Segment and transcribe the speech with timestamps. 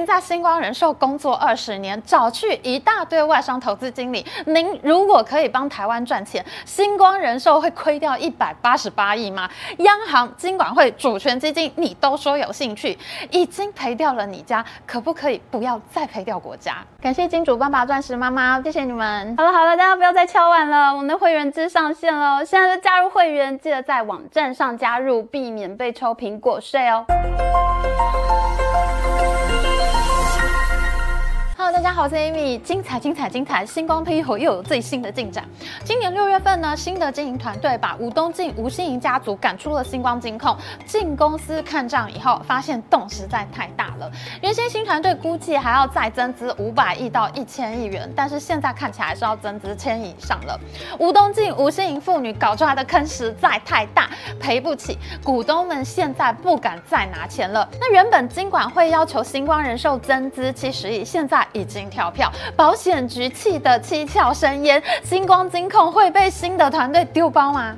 [0.00, 4.24] 盈在星光人寿工作二十年，找去一大堆外商投资经理。
[4.46, 9.48] 您如果可以帮台湾赚钱，星光人寿会亏掉一百八十八亿吗？
[9.78, 12.98] 央行、金管会、主权基金，你都说有兴趣，
[13.30, 16.78] 已经赔掉了你家，可不可以不要再赔掉国家？
[17.02, 19.36] 感谢金主爸爸、钻石妈妈，谢谢你们。
[19.36, 27.04] 好了好了，大家不要再敲碗了，我们的会员制上线了，现在就加入会员，记得在网站上加入，避免被抽苹果税哦。
[31.60, 32.58] 好大家好，我是 Amy。
[32.62, 33.66] 精彩，精彩，精彩！
[33.66, 35.44] 星光霹雳火又有最新的进展。
[35.84, 40.56] 今年六月份呢，新的经营团队把吴东进、吴欣盈家族赶出了星光金控。
[40.86, 44.10] 进公司看账以后，发现洞实在太大了。
[44.40, 50.58] 原先新团队估计还要再增资五百亿到一千亿元，但是现在看起来是要增资千亿以上了。
[50.98, 54.08] 吴东进、吴欣盈父女搞出来的坑实在太大，
[54.40, 54.96] 赔不起。
[55.22, 57.68] 股东们现在不敢再拿钱了。
[57.78, 61.46] 那原本金管会要求星光人寿增资七十亿，现在。
[61.52, 67.76] 已经跳票，保险局气得七窍生烟，星光金控会被新的团队丢包吗？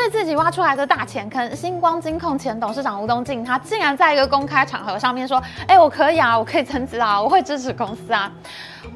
[0.00, 8.32] 对自己挖出来的大钱坑，星光金控前董事长吴东进，他竟然在一个公开场合上面说：“哎，我可以啊，我可以增资啊，我会支持公司啊。”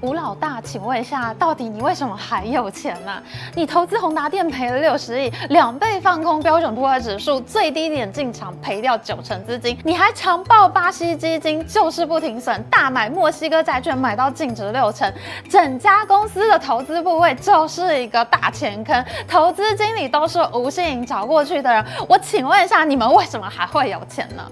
[0.00, 3.22] 吴老大，请问一下，到底你为什么还有钱呢、啊？
[3.55, 15.12] 你投资宏达电赔了六十亿，两倍放空标准普尔指数，最低点进场赔掉九成资金，你还长抱巴西基金，就是不停损，大买墨西哥债券，买到净值六成，
[15.50, 24.47] 整家公司的投资部位就是一个大钱坑，投资经理都是吴欣找过去的人，我请问一下，你们为什么还会有钱呢？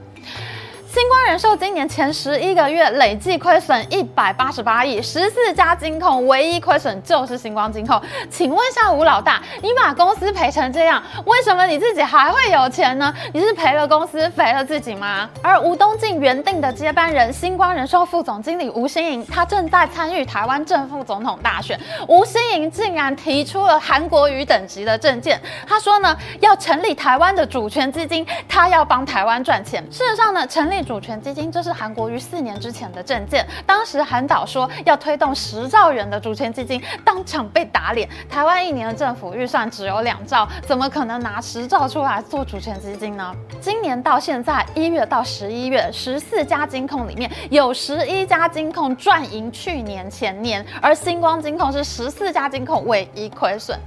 [0.93, 7.99] 星光人寿今年前十一个月累计亏损一百八十八亿，十四家金控唯一亏损就是星光金控。
[8.29, 13.11] 请问一下吴老大，你把公司赔成这样，为什么你自己还会有钱呢？
[13.33, 15.31] 你是赔了公司，赔了自己吗？
[15.41, 21.81] 而吴东进原定的接班人，星光人寿副总经理吴欣盈，他正在参与台湾正副总统大选。
[22.07, 29.83] 吴欣盈竟然提出了韩国瑜等级的政见，他说呢，要成立台湾的主权基金，他要帮台湾赚钱。
[29.91, 30.82] 事实上呢，成立。
[30.85, 33.47] 主权基金，这是韩国于四年之前的政见。
[33.67, 38.09] 当时韩导说要推动十兆元的主权基金，当场被打脸。
[38.29, 43.35] 台湾一年的政府预算只有两兆，怎么可能拿十兆出来做主权基金呢？
[43.61, 53.79] 今年到现在一月到十一月，十四家金控里面有十一家金控赚赢去年前年，而星光金控是十四家金控唯一亏损。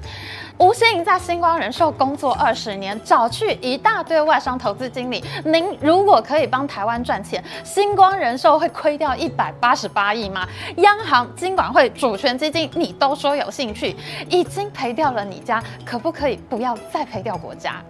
[0.58, 5.22] 吴先盈在星光人寿工作二十年，找去一大堆外商投资经理。
[5.44, 10.48] 您如果可以帮台湾赚钱，星光人寿会亏掉一百八十八亿吗？
[10.78, 13.96] 央行、金管会、主权基金，你都说有兴趣，
[14.30, 17.84] 已经赔掉了你家，可不可以不要再赔掉国家？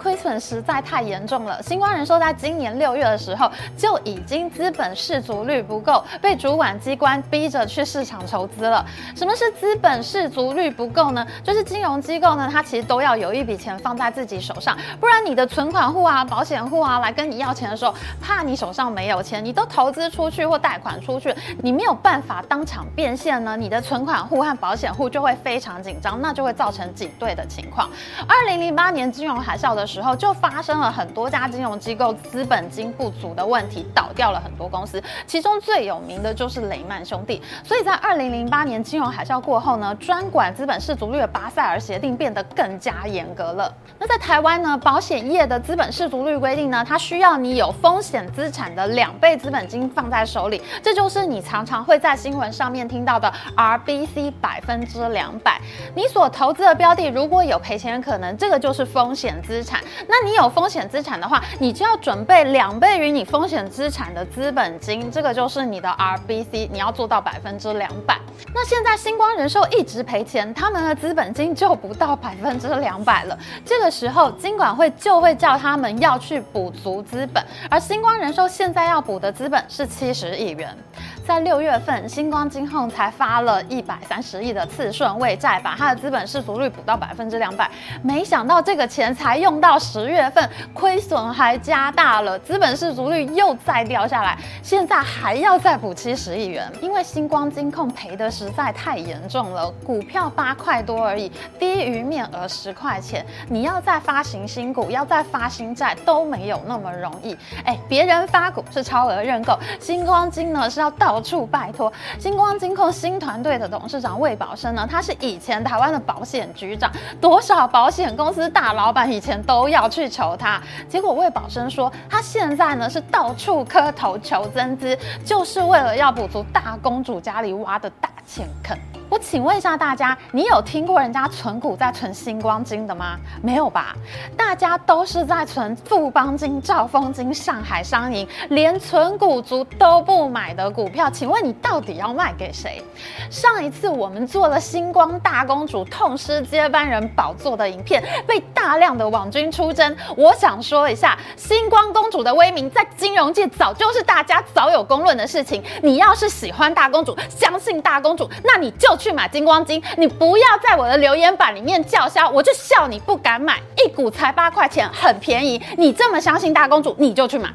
[0.00, 1.62] 亏损实在太严重了。
[1.62, 8.82] 星光人寿在今年六月的时候就已经资本适足率不够，被主管机关逼着去市场筹资了。
[9.14, 11.26] 什么是资本适足率不够呢？
[11.44, 27.90] 就是金融机构呢，它其实都要有一笔钱放在自己手上，不然你的存款户啊、保险户啊来跟你要钱的时候，怕你手上没有钱，你都投资出去或贷款出去，你没有办法当场变现呢，你的存款户和保险户就会非常紧张，那就会造成挤兑的情况。
[28.26, 37.42] 二零零八年金融海啸的时候就发生了很多家金融机构资本金不足的问题，倒掉了很多公司，其中最有名的就是雷曼兄弟。
[37.64, 43.74] 所以在二零零八年金融海啸过后呢，专管资本适足率的巴塞尔协定变得更加严格了。
[43.98, 55.60] 那在台湾呢，保险业的资本适足率规定呢，它需要你有风险资产的两倍资本金放在手里，这就是你常常会在新闻上面听到的 RBC 百分之两百。
[55.96, 59.79] 你所投资的标的如果有赔钱的可能，这个就是风险资产。
[60.06, 68.18] 那你有风险资产的话，你就要准备两倍于你风险资产的资本金，这个就是你的 RBC，你要做到百分之两百。
[68.54, 73.38] 那现在星光人寿一直赔钱，他们的资本金就不到百分之两百了。
[73.64, 80.76] 这个时候，金管会就会叫他们要去补足资本，而星光人寿现在要补的资本是七十亿元。
[81.26, 87.70] 在六月份，星光金控才发了一百三十亿的次顺位债，把它的资本市足率补到百分之两百。
[88.02, 96.70] 没想到这个钱才用到十月份，亏损还加大了，资本市足率又再掉下来，现在还要再补七十亿元。
[96.80, 107.36] 因为星光金控赔的实在太严重了，股票八块多而已，低于面额十块钱，你要再发行新股，要再发新债都没有那么容易。
[107.64, 111.92] 哎，别人发股是超额认购，星光金呢是要到到处拜托。
[112.20, 116.88] 星光金控新团队的董事长魏宝生呢，他是以前台湾的保险局长，
[117.20, 120.62] 多少保险公司大老板以前都要去求他。
[120.88, 128.78] 结果魏宝生说，他现在呢是到处磕头求增资，就是为了要补足大公主家里挖的大钱坑。
[129.10, 133.18] 我请问一下大家，你有听过人家存股在存星光金的吗？
[133.42, 133.96] 没有吧？
[134.36, 142.80] 大家都是在存富邦金、兆丰金、上海商银，连存股族都不买的股票，请问你到底要卖给谁？
[143.28, 149.96] 上一次我们做了星光大公主痛失接班人宝座的影片，被大量的网军出征。
[150.16, 155.60] 我想说一下，星光公主的威名在金融界早就是大家早有公论的事情。
[155.82, 158.99] 你要是喜欢大公主，相信大公主，那你就。
[159.00, 165.60] 去买金光金，你不要在我的留言板里面叫嚣，我就笑你不敢买，一股才八块钱，很便宜。
[165.78, 167.50] 你这么相信大公主，你就去买。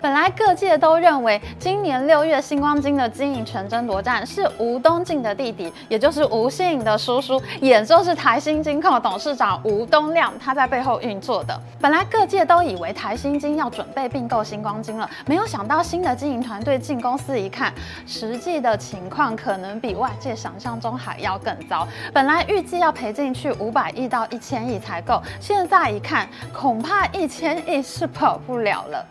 [0.00, 11.60] 本来各界都认为，今年六月星光金的经营权争夺战是吴东进的弟弟，也就是吴欣盈的叔叔，也就是台新金控董事长吴东亮，他在背后运作的。
[11.78, 17.70] 本来各界都以为台新金要准备并购星光金了，没有想到新的经营团队进公司一看，
[18.06, 21.86] 实际的情况可能比外界想象中还要更糟。
[22.10, 29.06] 本来预计要赔进去五百亿到一千亿才够，现在一看，恐怕一千亿是跑不了了。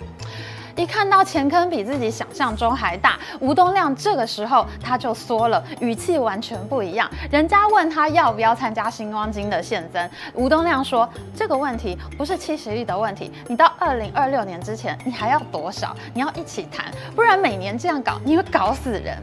[0.80, 7.12] 一看到钱坑比自己想象中还大，吴东亮这个时候他就缩了，语气完全不一样。
[7.30, 15.94] 人家问他要不要参加星光金的现增，吴东亮说：“这个问题不是七十亿的问题，你到二零二六年之前你还要多少？
[16.14, 19.22] 你要一起谈，不然每年这样搞你会搞死人。”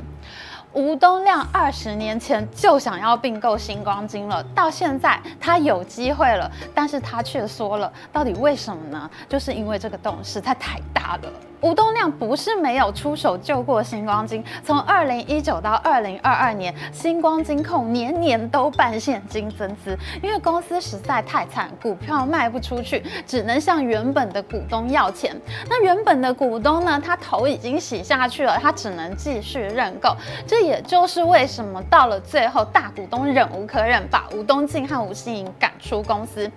[0.76, 9.10] 吴东亮二十年前就想要并购星光金了，到现在他有机会了，但是他却说了，到底为什么呢？
[9.26, 11.32] 就是因为这个洞实在太大了。
[11.66, 25.34] 吴东亮不是没有出手救过星光金，从二零一九到二零二二年，星光金控年年都办现金增资，因为公司实在太惨，股票卖不出去，只能向原本的股东要钱。
[25.68, 30.14] 那原本的股东呢，他头已经洗下去了，他只能继续认购。
[30.46, 36.48] 这也就是为什么到了最后，大股东忍无可忍，把吴东进和吴欣盈赶出公司。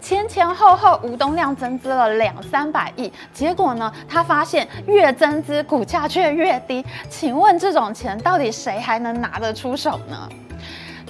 [0.00, 10.26] 前前后后，吴东亮增资了两三百亿，结果呢，他发现越增资股价却越低，请问这种钱到底谁还能拿得出手呢？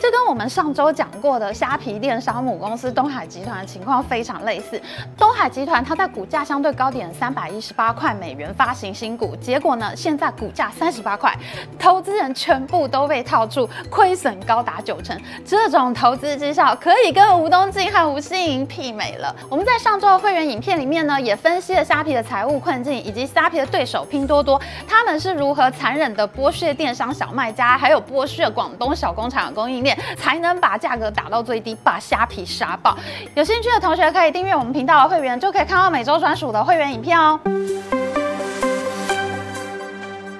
[0.00, 4.80] 这跟我们上周讲过的虾皮电商母公司东海集团的情况非常类似。
[5.16, 11.36] 东海集团它在股价相对高点三百一十八块美元发行新股，结果呢，现在股价三十八块，
[11.78, 15.18] 投资人全部都被套住，亏损高达九成。
[15.44, 19.34] 这种投资绩效可以跟吴东进和吴欣盈媲美了。
[19.48, 29.87] 我们在上周的会员影片里面呢，也分析了虾皮的财务困境，以及虾皮的对手拼多多，他们是如何残忍的剥削电商小卖家，还有剥削广东小工厂的供应链。
[30.16, 32.96] 才能把价格打到最低，把虾皮杀爆。
[33.34, 37.38] 有兴趣的同学可以订阅我们频道的会员，就可以看到每周专属的会员影片哦。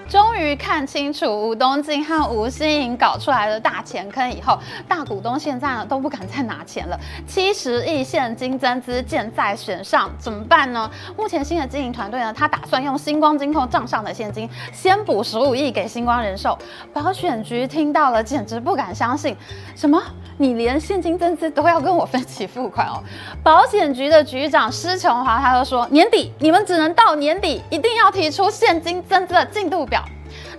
[0.08, 4.58] 终于看清楚吴东进和吴欣颖搞出来的大钱坑以后，
[4.88, 6.99] 大股东现在呢都不敢再拿钱了。
[7.26, 10.90] 七十亿现金增资箭在弦上，怎么办呢？
[11.14, 16.56] 目前新的经营团队呢，他打算用星光金控账上的现金先补十五亿给星光人寿。
[16.94, 19.37] 保险局听到了简直不敢相信，
[19.76, 20.02] 什么？
[20.40, 23.02] 你连现金增资都要跟我分期付款哦？
[23.43, 29.98] 保险局的局长施琼华他就说，年底你们只能到年底，一定要提出现金增资的进度表。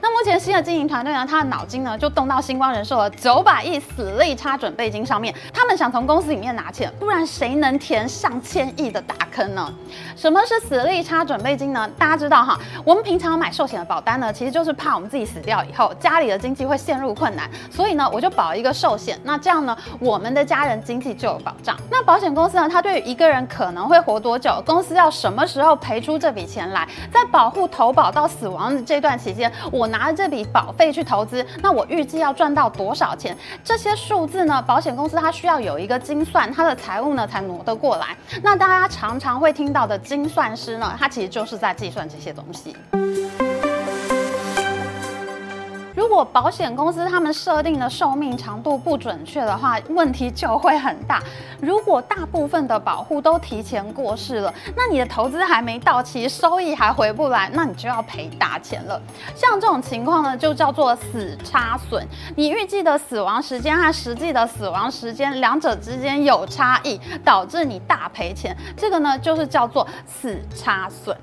[0.02, 9.74] 那目前新的经营团队呢，他的脑筋呢就动到星光人寿的九百亿死利差准备金上面，他们想从公司里面拿钱，不然谁能填上千亿的大坑呢？
[10.16, 11.90] 什么是死利差准备金呢？
[11.98, 21.76] 大家知道哈，我们平常买寿险的保单呢，其实就是怕我们自己死掉以后，家里的经济会陷入困难，所以呢，我就保一个寿险，那这样呢，我们的家人经济就有保障。
[21.92, 29.89] 那保险公司呢，它对于一个人可能会活多久，公司要什么时候赔出这笔钱来，在保护投保到死亡的这段期间，我。
[29.90, 33.36] 拿着这笔保费去投资，那我预计要赚到多少钱？
[33.64, 38.16] 这些数字呢，保险公司它需要有一个精算，它的财务呢才挪得过来。
[38.42, 42.76] 那大家常常会听到的精算师呢，他其实就是在计算这些东西。
[46.20, 51.24] 如果保险公司他们设定的寿命长度不准确的话，问题就会很大。
[51.62, 59.02] 如果大部分的保护都提前过世了，那你的投资还没到期，收益还回不来，那你就要赔大钱了。
[59.34, 62.06] 像这种情况呢，就叫做死差损。
[62.36, 71.16] 你预计的死亡时间和实际的死亡时间两者之间有差异，导致你大赔钱，这个呢就是叫做死差损。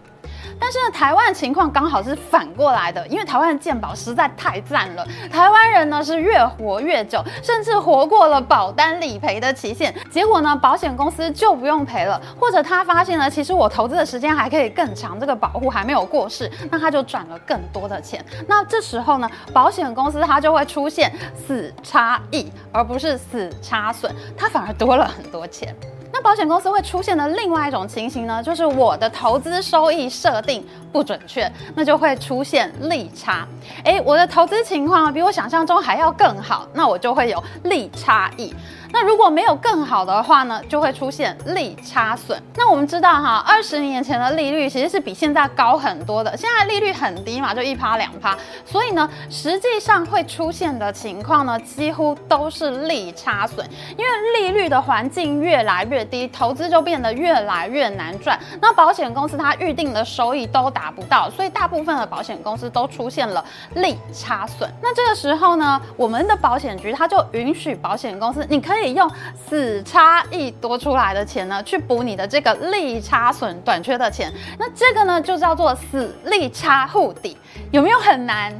[0.58, 9.94] 但是呢，台湾情况刚好是反过来的，因为台湾的健保实在太赞了，台湾人呢是越活越久，甚至活过了保单理赔的期限。
[10.10, 18.24] 结果呢，保险公司就不用赔了，或者他发现呢，其实我投资的时间还可以更长，这个保护还没有过世，那他就赚了更多的钱。
[18.48, 21.12] 那这时候呢，保险公司它就会出现
[21.46, 25.74] 死差异，而不是死差损，它反而多了很多钱。
[26.12, 33.46] 那保险公司会出现的另外一种情形呢，就是我的投资收益设定不准确，那就会出现利差。
[33.84, 38.54] 诶，我的投资情况比我想象中还要更好，那我就会有利差异。
[38.98, 42.42] 那如果没有更好的话呢，就会出现利差损。
[42.54, 48.34] 那我们知道哈，二十年前的利率其实是比现在高很多的，现在利率很低嘛，就一趴两趴，
[48.64, 53.68] 所以呢，实际上会出现的情况呢，几乎都是利差损。
[53.98, 58.40] 因为利率的环境越来越低，投资就变得越来越难赚。
[58.62, 64.66] 那保险公司它预定的收益都达不到，所以大部分的保险公司都出现了利差损。
[64.80, 68.85] 那这个时候呢，我们的保险局它就允许保险公司，你可以。
[68.94, 69.10] 用
[69.48, 77.36] 死差异多出来的钱呢，去补你的这个利差损短缺的钱，那这个呢就叫做死利差护底，
[77.70, 78.52] 有没有很难？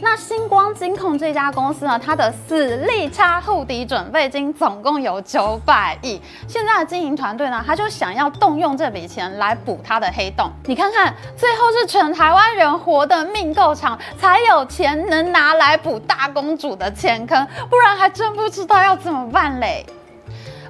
[0.00, 10.50] 那星光金控这家公司呢，它的死利差互抵准备金总共有九百亿，现在的经营团队呢，他就想要动用这笔钱来补他的黑洞。
[10.66, 19.86] 你看看，最后是全台湾人活得命够长，才有钱能拿来补大公主的钱坑，不然还真不知道要怎么办嘞。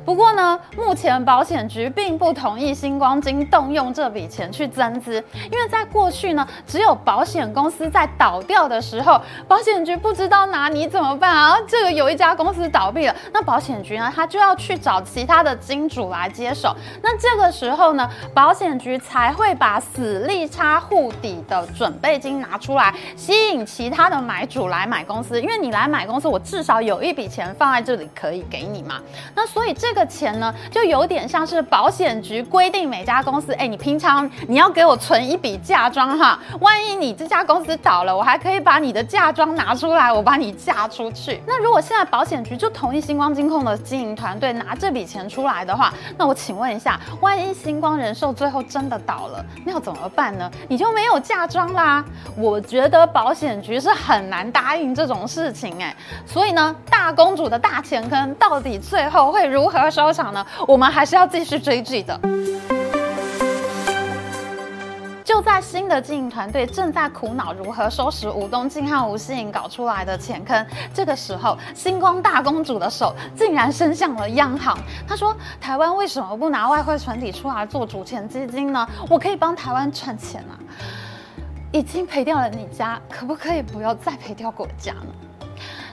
[0.07, 11.57] 不过呢，目前保险局并不同意星光金动用这笔钱去增资，因为在过去呢，只有保险公司在倒掉的时候，保险局不知道拿你怎么办啊？
[11.67, 16.73] 这个有一家公司倒闭了，那保险局呢，他就要去找其他的金主来接手。
[17.03, 25.43] 那这个时候呢，保险局才会把死利差互抵的准备金拿出来，吸引其他的买主来买公司。
[25.43, 29.01] 因为你来买公司，我至少有一笔钱放在这里可以给你嘛。
[29.35, 30.07] 那所以这个。
[30.07, 41.43] 这钱呢，就有点像是保险局规定每家公司，哎，你平常你要给我存一笔嫁妆哈，万一你这家公司倒了，我还可以把你的嫁妆拿出来，我把你嫁出去。
[41.47, 50.51] 那如果现在保险局就同意星光金控的经营团队拿这笔钱出来的话，那我请问一下，万一星光人寿最后真的倒了，那要怎么办呢？
[50.69, 52.05] 你就没有嫁妆啦。
[52.37, 60.45] 我觉得保险局是很难答应这种事情哎，所以呢，大公主的大钱坑到底最后会如何收场呢？
[60.67, 62.19] 我们还是要继续追剧的。
[65.25, 74.79] 就在新的经营团队正在苦恼如何收拾吴东进和吴希颖搞出来的钱坑，这个时候，星光大公主的手竟然伸向了央行。
[75.07, 78.89] 她说：“台湾为什么不拿外汇存底出来做主权基金呢？
[79.11, 80.55] 我可以帮台湾赚钱啊！
[81.73, 85.13] 已经赔掉了你家，可不可以不要再赔掉国家呢？”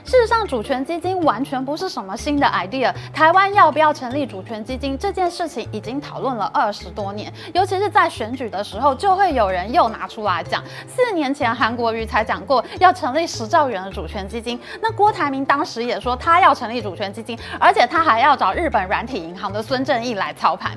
[0.04, 2.92] 事实上，主权基金完全不是什么新的 idea。
[3.12, 7.32] 台湾要不要成立主权基金这件事情，已经讨论了二十多年。
[7.54, 10.62] 尤其是在选举的时候，就会有人又拿出来讲。
[10.86, 14.60] 四年前，韩国瑜才讲过要成立十兆元的主权基金。
[14.82, 20.72] 那郭台铭当时也说他要成立主权基金，而且他还要找日本软体银行的孙正义来操盘。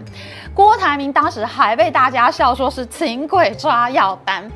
[0.54, 4.50] 郭台铭当时还被大家笑说是请鬼抓药单。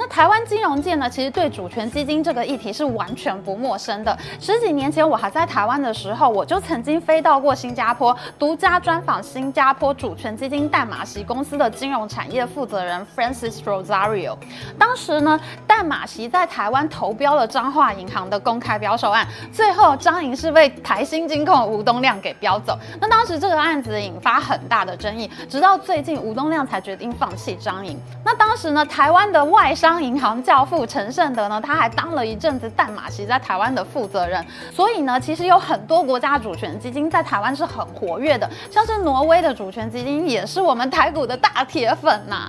[0.00, 4.16] 那台湾金融界呢，其实对主权基金这个议题是完全不陌生的。
[4.40, 14.38] 十几年前我还在台湾的时候，我就曾经飞到过新加坡，独家专访新加坡主权基金淡马锡公司的金融产业负责人 Francis Rosario。
[14.78, 22.74] 当时呢，淡马锡在台湾投标了彰化银行的公开标售案，最后彰银是被台新金控吴东亮给标走。
[22.98, 27.98] 那当时这个案子引发很大的争议，直到最近吴东亮才决定放弃彰银。
[28.24, 34.40] 那当时呢，台湾的外商商银行教父陈胜德呢，他还当了一阵子淡马锡在台湾的负责人，
[34.72, 42.48] 所以呢，其实有很多国家主权基金在台湾是很活跃的，像是挪威的主权基金也是我们台股的大铁粉呐、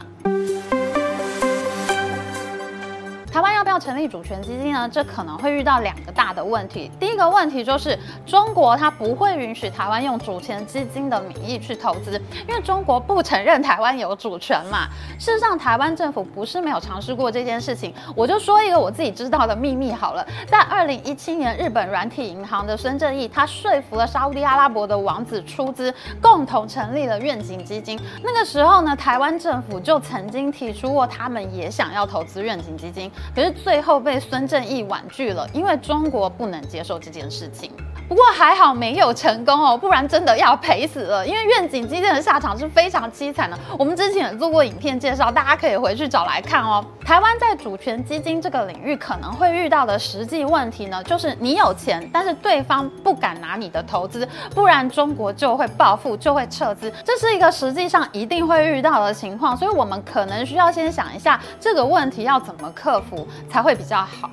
[3.72, 4.88] 要成立主权基金呢？
[4.92, 6.92] 这可能会遇到两个大的问题。
[7.00, 14.90] 第一个问题就是中国它不会允许台湾用主权基金的名义去投资，因为中国不承认台湾有主权嘛。
[15.18, 17.94] 事实上，台湾政府不是没有尝试过这件事情。
[18.14, 27.98] 我就说一个我自己知道的秘密好了，在二零一七年，日本软体银行的孙正义他说服了沙乌地阿拉伯的王子出资，共同成立了愿景基金。
[28.22, 33.10] 那个时候呢，台湾政府就曾经提出过，他们也想要投资愿景基金。
[33.34, 37.72] 可是最后被孙正义婉拒了，因为中国不能接受这件事情。
[38.12, 41.26] 不过还好没有成功哦，不然真的要赔死了。
[41.26, 43.58] 因为愿景基金的下场是非常凄惨的。
[43.80, 46.86] 我们之前也做过影片介绍，大家可以回去找来看哦。
[47.06, 56.92] 台湾在主权基金这个领域可能会遇到的实际问题呢，就是你有钱，但是对方不敢拿你的投资，不然中国就会报复，就会撤资。
[57.06, 64.30] 这是一个实际上一定会遇到的情况，所以我们可能需要先想一下这个问题要怎么克服才会比较好。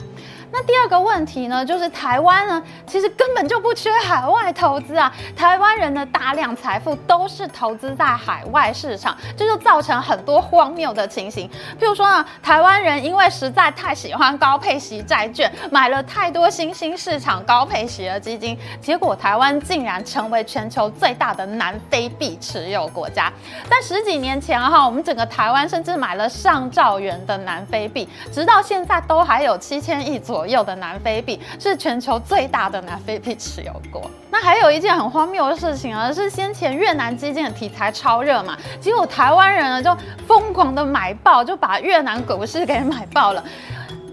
[0.50, 5.12] 那第二个问题呢，就是台湾呢，其实根本就不缺海外投资啊。
[5.36, 11.48] 台湾人的大量财富都是投资在海外市场，这就造成很多荒谬的情形。
[11.78, 23.32] 譬如说呢，台湾人因为实在太喜欢高配息债券，买了太多新兴市场高配息的基金，结果台湾竟然成为全球最大的南非币持有国家。
[23.68, 30.58] 在十几年前哈，我们整个台湾甚至买了上兆元的南非币，直到现在都还有七千亿左左右。
[30.68, 34.02] 的南非币是全球最大的南非币持有国。
[34.30, 43.42] 那还有一件很荒谬的事情啊，是先前越南基金的题材超热嘛，结果台湾人呢就疯狂的买爆，就把越南股市给买爆了。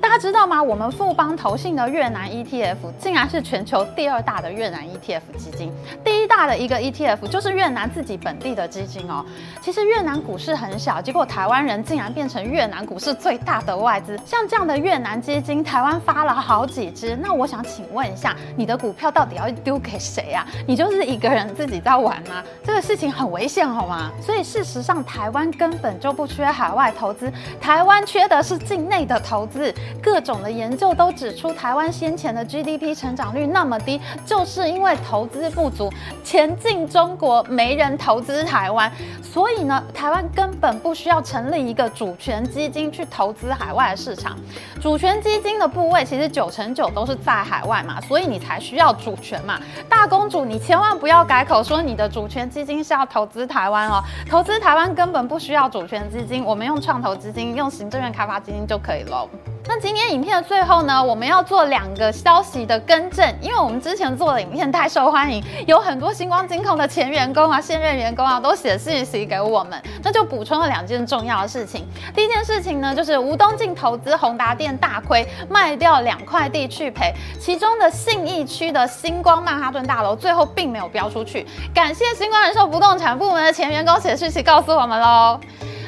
[0.02, 0.62] 大家知道吗？
[0.62, 5.72] 我们富邦投信的越南 ETF 竟然是全球第二大的越南 ETF 基金，
[6.04, 9.26] 第一大的一个 ETF 就是越南自己本地的基金哦。
[9.62, 14.18] 其实越南股市很小，结果台湾人竟然变成越南股市最大的外资。
[14.26, 17.18] 像这样的越南基金，台湾发了好几支。
[17.22, 20.46] 那我想请问一下，你的股票到底要丢给谁啊？
[20.68, 22.44] 你就是一个人自己在玩吗？
[22.64, 24.12] 这个事情很危险，好吗？
[24.22, 29.74] 所以事实上，台湾根本就不缺海外投资，台湾缺的是境内的投资。
[30.02, 35.92] 各种的研究都指出，台湾先前的 GDP 成长率那么低，就是因为投资不足，
[36.24, 38.92] 前进中国，没人投资台湾，
[39.24, 44.38] 所以呢，台湾根本不需要成立一个主权基金去投资海外的市场。
[44.82, 49.60] 主权基金的部位其实九成九都是在海外嘛，所以你才需要主权嘛。
[49.90, 59.28] 大公主，你千万不要改口说你的主权基金是要投资台湾哦，投资台湾根本不需要主权基金，我们用创投基金、用行政院开发基金就可以了。
[59.68, 71.86] 那今天影片的最后呢，我们要做两个消息的更正，因为我们之前做的影片太受欢迎，有很多星光金控的前员工啊、现任员工啊都写信息给我们，那就补充了两件重要的事情。
[72.16, 85.40] 第一件事情呢，就是吴东进投资宏达店大亏，卖掉两块地去赔，其中的信义区的星光曼哈顿大楼最后并没有标出去，感谢星光人寿不动产部门的前员工写信息告诉我们喽。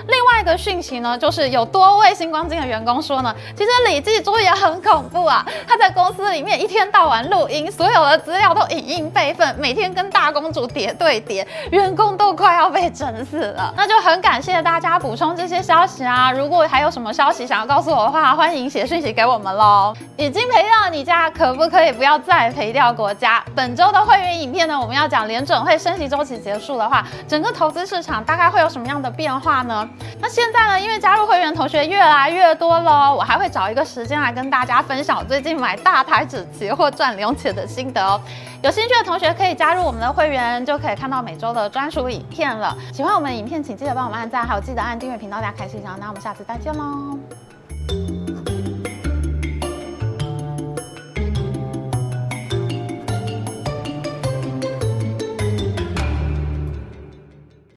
[0.07, 5.45] 另外一个讯息呢，就是有多位新光金的员工说呢，其实李记珠也很恐怖啊。
[5.67, 13.73] 他在公司里面一天到晚录音，所有的资料都影印备份，每天跟大公主叠对叠，员工都快要被整死了。
[13.77, 16.31] 那就很感谢大家补充这些消息啊。
[16.31, 19.93] 如果还有什么消息想要告诉我的话，欢迎写讯息给我们喽。
[20.15, 23.43] 已经赔掉你家，可不可以不要再赔掉国家？
[23.55, 29.87] 本周的会员影片呢，我们要讲联准会升息周期结束的话，整个投资市场大概会有什么样的变化呢？
[30.19, 38.19] 那现在呢，因为加入会员同学越来越多了，我还会找一个时间来跟大家分享我最近买大台纸期货赚零钱的心得哦。
[38.63, 42.75] 有兴趣的同学可以加入我们的会员，就可以看到每周的专属影片了。
[42.91, 45.81] 喜欢我们的影片，请记得帮我们按赞，还有记得按订阅频道，大家开心。
[45.83, 47.17] 那我们下次再见喽。